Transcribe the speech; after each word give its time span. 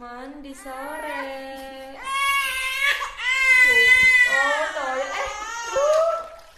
Mandi 0.00 0.56
sore. 0.56 1.28
Oh, 4.32 4.62
toilet. 4.72 5.12
Eh, 5.12 5.28
tuh. 5.68 6.08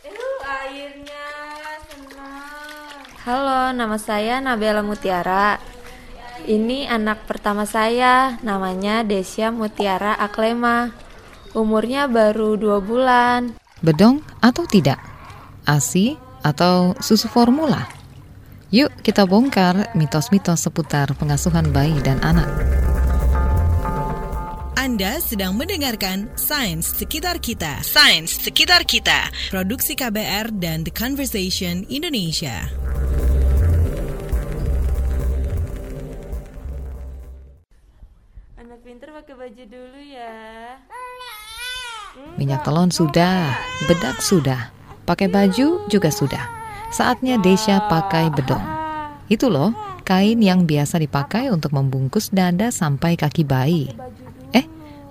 Eh, 0.06 0.38
airnya 0.46 1.26
senang. 1.90 3.02
Halo, 3.26 3.74
nama 3.74 3.98
saya 3.98 4.38
Nabela 4.38 4.86
Mutiara. 4.86 5.58
Ini 6.46 6.86
anak 6.86 7.26
pertama 7.26 7.66
saya, 7.66 8.38
namanya 8.46 9.02
Desya 9.02 9.50
Mutiara 9.50 10.14
Aklema. 10.14 10.94
Umurnya 11.50 12.06
baru 12.06 12.54
dua 12.54 12.78
bulan. 12.78 13.58
Bedong 13.82 14.22
atau 14.38 14.70
tidak? 14.70 15.02
ASI 15.66 16.14
atau 16.46 16.94
susu 17.02 17.26
formula? 17.26 17.90
Yuk 18.70 19.02
kita 19.02 19.26
bongkar 19.26 19.90
mitos-mitos 19.98 20.62
seputar 20.62 21.10
pengasuhan 21.18 21.74
bayi 21.74 21.98
dan 22.06 22.22
anak. 22.22 22.81
Anda 25.02 25.18
sedang 25.18 25.58
mendengarkan 25.58 26.30
Sains 26.38 26.86
Sekitar 26.86 27.42
Kita. 27.42 27.82
Sains 27.82 28.38
Sekitar 28.38 28.86
Kita. 28.86 29.34
Produksi 29.50 29.98
KBR 29.98 30.54
dan 30.62 30.86
The 30.86 30.94
Conversation 30.94 31.82
Indonesia. 31.90 32.70
Anak 38.54 38.78
pinter 38.86 39.10
pakai 39.10 39.34
baju 39.34 39.64
dulu 39.66 39.98
ya. 40.06 40.38
Minyak 42.38 42.62
telon 42.62 42.94
sudah, 42.94 43.58
bedak 43.90 44.22
sudah, 44.22 44.70
pakai 45.02 45.26
baju 45.26 45.82
juga 45.90 46.14
sudah. 46.14 46.46
Saatnya 46.94 47.42
Desya 47.42 47.90
pakai 47.90 48.30
bedong. 48.30 48.62
Itu 49.26 49.50
loh, 49.50 49.74
kain 50.06 50.38
yang 50.38 50.62
biasa 50.62 51.02
dipakai 51.02 51.50
untuk 51.50 51.74
membungkus 51.74 52.30
dada 52.30 52.70
sampai 52.70 53.18
kaki 53.18 53.42
bayi. 53.42 53.90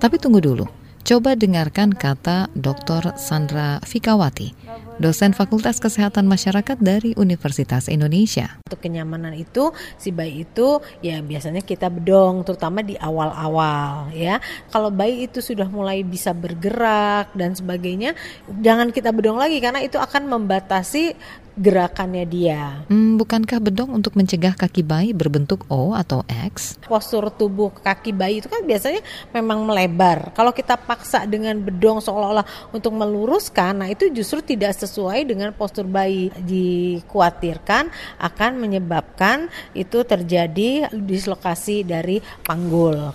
Tapi 0.02 0.18
tunggu 0.18 0.42
dulu. 0.42 0.66
Coba 1.02 1.34
dengarkan 1.34 1.94
kata 1.94 2.50
Dr. 2.54 3.18
Sandra 3.18 3.82
Fikawati, 3.82 4.54
dosen 5.02 5.34
Fakultas 5.34 5.82
Kesehatan 5.82 6.30
Masyarakat 6.30 6.78
dari 6.78 7.18
Universitas 7.18 7.90
Indonesia. 7.90 8.62
Untuk 8.70 8.86
kenyamanan 8.86 9.34
itu 9.34 9.74
si 9.98 10.14
bayi 10.14 10.46
itu 10.46 10.78
ya 11.02 11.26
biasanya 11.26 11.66
kita 11.66 11.90
bedong 11.90 12.46
terutama 12.46 12.86
di 12.86 12.94
awal-awal 13.02 14.14
ya. 14.14 14.38
Kalau 14.70 14.94
bayi 14.94 15.26
itu 15.26 15.42
sudah 15.42 15.66
mulai 15.66 16.06
bisa 16.06 16.38
bergerak 16.38 17.34
dan 17.34 17.58
sebagainya, 17.58 18.14
jangan 18.62 18.94
kita 18.94 19.10
bedong 19.10 19.42
lagi 19.42 19.58
karena 19.58 19.82
itu 19.82 19.98
akan 19.98 20.30
membatasi 20.30 21.18
gerakannya 21.56 22.24
dia. 22.24 22.84
Hmm, 22.88 23.20
bukankah 23.20 23.60
bedong 23.60 23.92
untuk 23.92 24.16
mencegah 24.16 24.56
kaki 24.56 24.84
bayi 24.84 25.12
berbentuk 25.12 25.68
O 25.68 25.92
atau 25.92 26.24
X? 26.28 26.80
Postur 26.88 27.28
tubuh 27.32 27.72
kaki 27.72 28.16
bayi 28.16 28.40
itu 28.40 28.48
kan 28.48 28.64
biasanya 28.64 29.04
memang 29.36 29.68
melebar. 29.68 30.32
Kalau 30.32 30.56
kita 30.56 30.80
paksa 30.80 31.28
dengan 31.28 31.60
bedong 31.60 32.00
seolah-olah 32.00 32.72
untuk 32.72 32.96
meluruskan, 32.96 33.84
nah 33.84 33.88
itu 33.92 34.08
justru 34.12 34.44
tidak 34.44 34.78
sesuai 34.80 35.28
dengan 35.28 35.52
postur 35.52 35.88
bayi. 35.88 36.32
Dikhawatirkan 36.32 37.92
akan 38.20 38.52
menyebabkan 38.60 39.52
itu 39.76 40.04
terjadi 40.08 40.92
dislokasi 40.92 41.84
dari 41.84 42.24
panggul. 42.44 43.12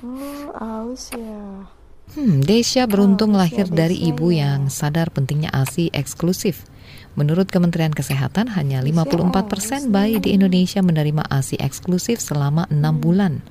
Oh, 0.00 0.48
aus 0.56 1.12
ya. 1.12 1.79
Hmm, 2.10 2.42
Desya 2.42 2.90
beruntung 2.90 3.38
lahir 3.38 3.70
dari 3.70 3.94
ibu 3.94 4.34
yang 4.34 4.66
sadar 4.66 5.14
pentingnya 5.14 5.54
ASI 5.54 5.94
eksklusif. 5.94 6.66
Menurut 7.14 7.46
Kementerian 7.46 7.94
Kesehatan, 7.94 8.50
hanya 8.58 8.82
54% 8.82 9.94
bayi 9.94 10.18
di 10.18 10.34
Indonesia 10.34 10.82
menerima 10.82 11.22
ASI 11.30 11.62
eksklusif 11.62 12.18
selama 12.18 12.66
enam 12.66 12.98
bulan. 12.98 13.46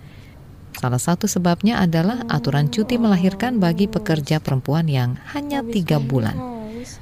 Salah 0.75 0.99
satu 0.99 1.27
sebabnya 1.27 1.79
adalah 1.79 2.27
aturan 2.27 2.67
cuti 2.67 2.99
melahirkan 2.99 3.63
bagi 3.63 3.87
pekerja 3.87 4.43
perempuan 4.43 4.91
yang 4.91 5.15
hanya 5.31 5.63
tiga 5.63 5.99
bulan. 5.99 6.58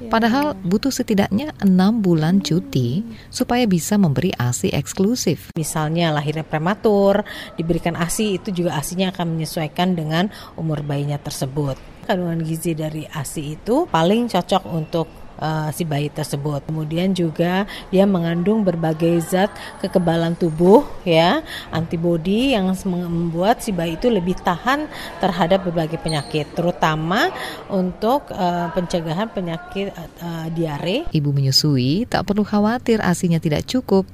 Padahal 0.08 0.56
butuh 0.64 0.90
setidaknya 0.90 1.52
enam 1.60 2.00
bulan 2.00 2.40
cuti 2.40 3.04
supaya 3.28 3.66
bisa 3.68 3.98
memberi 4.00 4.32
ASI 4.34 4.72
eksklusif. 4.72 5.52
Misalnya 5.58 6.14
lahirnya 6.14 6.46
prematur, 6.46 7.22
diberikan 7.58 7.94
ASI 7.98 8.40
itu 8.40 8.54
juga 8.54 8.78
ASInya 8.78 9.10
akan 9.12 9.36
menyesuaikan 9.38 9.94
dengan 9.98 10.32
umur 10.56 10.80
bayinya 10.86 11.20
tersebut. 11.20 11.76
Kandungan 12.08 12.40
gizi 12.40 12.72
dari 12.72 13.04
ASI 13.04 13.60
itu 13.60 13.84
paling 13.90 14.32
cocok 14.32 14.64
untuk 14.72 15.27
uh, 15.38 15.70
si 15.72 15.86
bayi 15.86 16.12
tersebut. 16.12 16.66
Kemudian 16.68 17.14
juga 17.14 17.64
dia 17.88 18.04
mengandung 18.04 18.62
berbagai 18.62 19.22
zat 19.24 19.50
kekebalan 19.80 20.36
tubuh 20.36 20.84
ya, 21.02 21.40
antibodi 21.72 22.54
yang 22.54 22.70
membuat 22.84 23.62
si 23.64 23.72
bayi 23.74 23.96
itu 23.96 24.12
lebih 24.12 24.36
tahan 24.42 24.86
terhadap 25.18 25.64
berbagai 25.64 25.98
penyakit, 25.98 26.52
terutama 26.54 27.30
untuk 27.72 28.28
uh, 28.34 28.70
pencegahan 28.74 29.30
penyakit 29.30 29.94
uh, 30.20 30.46
diare. 30.52 31.08
Ibu 31.10 31.30
menyusui 31.32 32.06
tak 32.06 32.28
perlu 32.28 32.44
khawatir 32.44 33.00
asinya 33.02 33.40
tidak 33.40 33.66
cukup. 33.66 34.06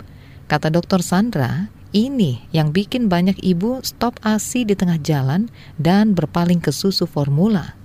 Kata 0.44 0.68
dokter 0.68 1.00
Sandra, 1.00 1.72
ini 1.94 2.42
yang 2.50 2.74
bikin 2.74 3.06
banyak 3.06 3.38
ibu 3.40 3.80
stop 3.80 4.18
ASI 4.20 4.66
di 4.66 4.74
tengah 4.74 4.98
jalan 5.00 5.48
dan 5.78 6.12
berpaling 6.12 6.60
ke 6.60 6.74
susu 6.74 7.06
formula. 7.06 7.78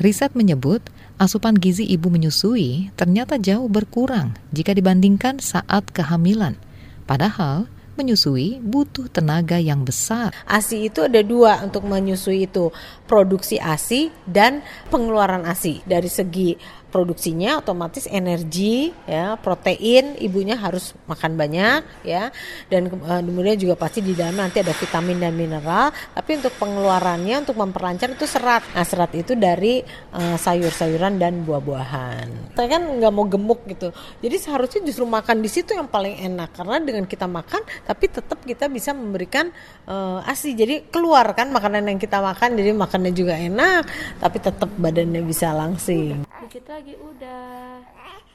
Riset 0.00 0.32
menyebut 0.32 0.80
asupan 1.20 1.52
gizi 1.60 1.84
ibu 1.84 2.08
menyusui 2.08 2.88
ternyata 2.96 3.36
jauh 3.36 3.68
berkurang 3.68 4.32
jika 4.48 4.72
dibandingkan 4.72 5.44
saat 5.44 5.92
kehamilan. 5.92 6.56
Padahal 7.04 7.68
menyusui 8.00 8.64
butuh 8.64 9.12
tenaga 9.12 9.60
yang 9.60 9.84
besar. 9.84 10.32
ASI 10.48 10.88
itu 10.88 11.04
ada 11.04 11.20
dua 11.20 11.60
untuk 11.60 11.84
menyusui 11.84 12.48
itu, 12.48 12.72
produksi 13.04 13.60
ASI 13.60 14.08
dan 14.24 14.64
pengeluaran 14.88 15.44
ASI. 15.44 15.84
Dari 15.84 16.08
segi 16.08 16.56
produksinya 16.90 17.62
otomatis 17.62 18.04
energi 18.10 18.90
ya 19.06 19.38
protein 19.38 20.18
ibunya 20.18 20.58
harus 20.58 20.92
makan 21.06 21.38
banyak 21.38 21.80
ya. 22.04 22.28
Dan 22.68 22.90
uh, 22.90 23.22
kemudian 23.22 23.56
juga 23.56 23.74
pasti 23.78 24.04
di 24.04 24.12
dalam 24.12 24.36
nanti 24.36 24.60
ada 24.60 24.74
vitamin 24.74 25.22
dan 25.22 25.32
mineral. 25.32 25.94
Tapi 26.12 26.30
untuk 26.42 26.54
pengeluarannya 26.58 27.46
untuk 27.46 27.56
memperlancar 27.56 28.12
itu 28.12 28.26
serat. 28.26 28.66
Nah 28.74 28.84
serat 28.84 29.14
itu 29.14 29.38
dari 29.38 29.80
uh, 30.12 30.36
sayur-sayuran 30.36 31.16
dan 31.16 31.46
buah-buahan. 31.46 32.54
Saya 32.58 32.68
kan 32.68 32.82
nggak 32.98 33.12
mau 33.14 33.24
gemuk 33.30 33.64
gitu. 33.70 33.94
Jadi 34.20 34.36
seharusnya 34.36 34.80
justru 34.84 35.06
makan 35.06 35.40
di 35.40 35.48
situ 35.48 35.72
yang 35.72 35.88
paling 35.88 36.20
enak. 36.20 36.52
Karena 36.52 36.76
dengan 36.82 37.06
kita 37.06 37.24
makan 37.24 37.62
tapi 37.86 38.10
tetap 38.10 38.42
kita 38.42 38.66
bisa 38.66 38.92
memberikan 38.92 39.48
uh, 39.86 40.20
asi. 40.26 40.52
Jadi 40.52 40.90
keluar 40.90 41.32
kan 41.32 41.48
makanan 41.54 41.86
yang 41.86 41.98
kita 42.02 42.18
makan 42.18 42.58
jadi 42.58 42.70
makannya 42.74 43.12
juga 43.14 43.34
enak 43.36 43.82
tapi 44.18 44.36
tetap 44.40 44.70
badannya 44.76 45.22
bisa 45.22 45.54
langsing 45.54 46.29
dikit 46.50 46.66
lagi 46.66 46.98
udah 46.98 47.78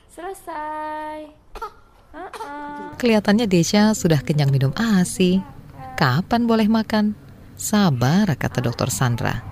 selesai. 0.08 1.36
Kelihatannya 2.96 3.44
Desya 3.44 3.92
sudah 3.92 4.24
kenyang 4.24 4.56
minum 4.56 4.72
ASI. 4.72 5.44
Kapan 6.00 6.48
boleh 6.48 6.72
makan? 6.72 7.12
Sabar, 7.60 8.32
kata 8.40 8.64
dokter 8.64 8.88
Sandra. 8.88 9.44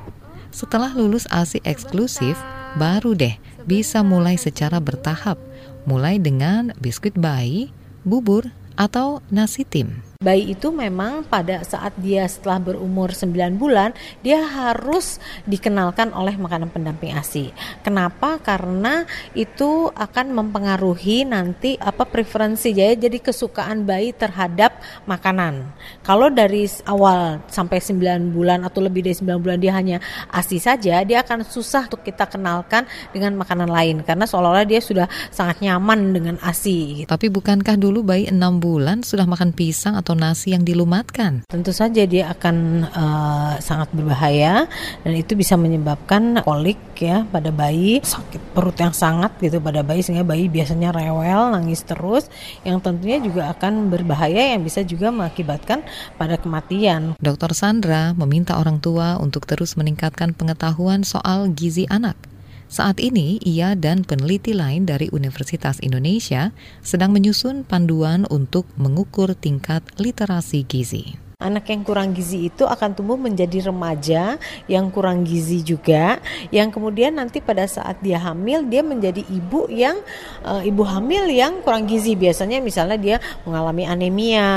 Setelah 0.56 0.96
lulus 0.96 1.28
ASI 1.28 1.60
eksklusif, 1.68 2.40
baru 2.80 3.12
deh 3.12 3.36
bisa 3.68 4.00
mulai 4.00 4.40
secara 4.40 4.80
bertahap. 4.80 5.36
Mulai 5.84 6.24
dengan 6.24 6.72
biskuit 6.80 7.20
bayi, 7.20 7.68
bubur, 8.08 8.48
atau 8.80 9.20
nasi 9.28 9.68
tim 9.68 10.13
bayi 10.24 10.56
itu 10.56 10.72
memang 10.72 11.28
pada 11.28 11.62
saat 11.68 11.92
dia 12.00 12.24
setelah 12.26 12.74
berumur 12.74 13.12
9 13.12 13.60
bulan 13.60 13.92
dia 14.24 14.42
harus 14.42 15.20
dikenalkan 15.44 16.16
oleh 16.16 16.40
makanan 16.40 16.72
pendamping 16.72 17.12
ASI. 17.14 17.52
Kenapa? 17.84 18.40
Karena 18.40 19.04
itu 19.36 19.92
akan 19.92 20.32
mempengaruhi 20.32 21.28
nanti 21.28 21.76
apa 21.78 22.08
preferensi 22.08 22.72
jadi 22.72 22.96
jadi 22.96 23.20
kesukaan 23.20 23.84
bayi 23.84 24.16
terhadap 24.16 24.80
makanan. 25.04 25.68
Kalau 26.02 26.32
dari 26.32 26.66
awal 26.88 27.44
sampai 27.52 27.84
9 27.84 28.32
bulan 28.32 28.64
atau 28.64 28.80
lebih 28.80 29.04
dari 29.04 29.16
9 29.20 29.44
bulan 29.44 29.60
dia 29.60 29.76
hanya 29.76 29.98
ASI 30.32 30.58
saja, 30.64 31.04
dia 31.04 31.20
akan 31.20 31.44
susah 31.44 31.92
untuk 31.92 32.08
kita 32.08 32.26
kenalkan 32.32 32.88
dengan 33.12 33.36
makanan 33.36 33.68
lain 33.68 34.02
karena 34.08 34.24
seolah-olah 34.24 34.64
dia 34.64 34.80
sudah 34.80 35.06
sangat 35.30 35.60
nyaman 35.60 36.16
dengan 36.16 36.36
ASI. 36.40 37.04
Gitu. 37.04 37.10
Tapi 37.12 37.28
bukankah 37.28 37.76
dulu 37.76 38.06
bayi 38.08 38.32
6 38.32 38.40
bulan 38.64 39.04
sudah 39.04 39.28
makan 39.28 39.52
pisang 39.52 40.00
atau 40.00 40.13
atau 40.14 40.22
nasi 40.22 40.54
yang 40.54 40.62
dilumatkan? 40.62 41.42
Tentu 41.50 41.74
saja 41.74 42.06
dia 42.06 42.30
akan 42.30 42.86
uh, 42.86 43.54
sangat 43.58 43.90
berbahaya 43.98 44.70
dan 45.02 45.14
itu 45.18 45.34
bisa 45.34 45.58
menyebabkan 45.58 46.46
kolik 46.46 46.78
ya 47.02 47.26
pada 47.26 47.50
bayi, 47.50 47.98
sakit 48.06 48.54
perut 48.54 48.78
yang 48.78 48.94
sangat 48.94 49.34
gitu 49.42 49.58
pada 49.58 49.82
bayi 49.82 50.06
sehingga 50.06 50.22
bayi 50.22 50.46
biasanya 50.54 50.94
rewel, 50.94 51.50
nangis 51.50 51.82
terus 51.82 52.30
yang 52.62 52.78
tentunya 52.78 53.18
juga 53.18 53.50
akan 53.58 53.90
berbahaya 53.90 54.54
yang 54.54 54.62
bisa 54.62 54.86
juga 54.86 55.10
mengakibatkan 55.10 55.82
pada 56.22 56.38
kematian. 56.38 57.18
Dokter 57.18 57.58
Sandra 57.58 58.14
meminta 58.14 58.62
orang 58.62 58.78
tua 58.78 59.18
untuk 59.18 59.50
terus 59.50 59.74
meningkatkan 59.74 60.38
pengetahuan 60.38 61.02
soal 61.02 61.50
gizi 61.50 61.90
anak 61.90 62.33
saat 62.74 62.98
ini, 62.98 63.38
ia 63.46 63.78
dan 63.78 64.02
peneliti 64.02 64.58
lain 64.58 64.90
dari 64.90 65.06
Universitas 65.14 65.78
Indonesia 65.78 66.50
sedang 66.82 67.14
menyusun 67.14 67.62
panduan 67.70 68.26
untuk 68.34 68.66
mengukur 68.82 69.38
tingkat 69.38 69.86
literasi 70.02 70.66
gizi. 70.66 71.23
Anak 71.44 71.68
yang 71.68 71.84
kurang 71.84 72.16
gizi 72.16 72.48
itu 72.48 72.64
akan 72.64 72.96
tumbuh 72.96 73.20
menjadi 73.20 73.68
remaja 73.68 74.40
yang 74.72 74.88
kurang 74.88 75.28
gizi 75.28 75.60
juga, 75.60 76.24
yang 76.50 76.72
kemudian 76.72 77.20
nanti 77.20 77.44
pada 77.44 77.68
saat 77.68 78.00
dia 78.00 78.18
hamil 78.24 78.64
dia 78.64 78.80
menjadi 78.80 79.20
ibu 79.28 79.68
yang 79.68 80.00
uh, 80.48 80.64
ibu 80.64 80.88
hamil 80.88 81.28
yang 81.28 81.60
kurang 81.60 81.84
gizi. 81.84 82.16
Biasanya 82.16 82.64
misalnya 82.64 82.96
dia 82.96 83.18
mengalami 83.44 83.84
anemia 83.84 84.48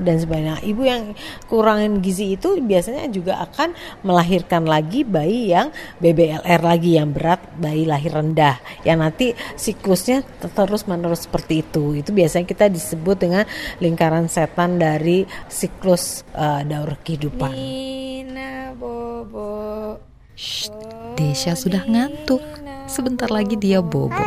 dan 0.00 0.16
sebagainya. 0.16 0.64
Ibu 0.64 0.82
yang 0.82 1.02
kurang 1.46 2.00
gizi 2.00 2.40
itu 2.40 2.56
biasanya 2.58 3.04
juga 3.12 3.44
akan 3.44 3.76
melahirkan 4.00 4.64
lagi 4.64 5.04
bayi 5.04 5.52
yang 5.52 5.68
BBLR 6.00 6.60
lagi 6.64 6.96
yang 6.96 7.12
berat, 7.12 7.42
bayi 7.60 7.84
lahir 7.84 8.16
rendah. 8.16 8.56
Yang 8.86 8.98
nanti 8.98 9.26
siklusnya 9.60 10.24
terus 10.40 10.88
menerus 10.88 11.28
seperti 11.28 11.60
itu. 11.60 11.98
Itu 11.98 12.16
biasanya 12.16 12.46
kita 12.48 12.66
disebut 12.72 13.16
dengan 13.20 13.44
lingkaran 13.82 14.30
setan 14.30 14.80
dari 14.80 15.26
siklus 15.50 16.22
uh, 16.34 16.62
daur 16.66 16.94
kehidupan. 17.02 17.52
Nina 17.54 18.74
Bobo. 18.76 19.96
Shh, 20.34 20.72
Desya 21.20 21.52
sudah 21.52 21.84
ngantuk. 21.84 22.40
Sebentar 22.90 23.30
lagi 23.30 23.54
dia 23.54 23.78
bobo. 23.78 24.18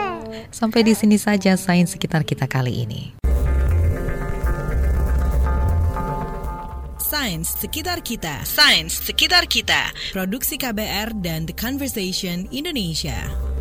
Sampai 0.54 0.88
di 0.88 0.96
sini 0.96 1.20
saja 1.20 1.60
sains 1.60 1.92
sekitar 1.92 2.24
kita 2.24 2.48
kali 2.48 2.86
ini. 2.88 3.02
Sains 6.96 7.46
sekitar 7.60 8.00
kita. 8.00 8.46
Sains 8.48 9.04
sekitar 9.04 9.52
kita. 9.52 9.92
Produksi 10.16 10.56
KBR 10.56 11.18
dan 11.20 11.44
The 11.44 11.56
Conversation 11.58 12.48
Indonesia. 12.56 13.53